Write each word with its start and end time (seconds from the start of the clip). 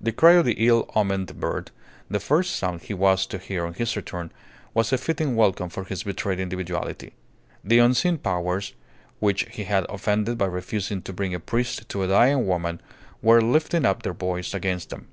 The 0.00 0.12
cry 0.12 0.34
of 0.34 0.44
the 0.44 0.54
ill 0.64 0.88
omened 0.94 1.40
bird, 1.40 1.72
the 2.08 2.20
first 2.20 2.54
sound 2.54 2.82
he 2.82 2.94
was 2.94 3.26
to 3.26 3.38
hear 3.38 3.66
on 3.66 3.74
his 3.74 3.96
return, 3.96 4.30
was 4.72 4.92
a 4.92 4.98
fitting 4.98 5.34
welcome 5.34 5.68
for 5.68 5.82
his 5.82 6.04
betrayed 6.04 6.38
individuality. 6.38 7.14
The 7.64 7.80
unseen 7.80 8.18
powers 8.18 8.74
which 9.18 9.48
he 9.50 9.64
had 9.64 9.86
offended 9.88 10.38
by 10.38 10.46
refusing 10.46 11.02
to 11.02 11.12
bring 11.12 11.34
a 11.34 11.40
priest 11.40 11.88
to 11.88 12.04
a 12.04 12.06
dying 12.06 12.46
woman 12.46 12.80
were 13.20 13.42
lifting 13.42 13.84
up 13.84 14.04
their 14.04 14.14
voice 14.14 14.54
against 14.54 14.92
him. 14.92 15.08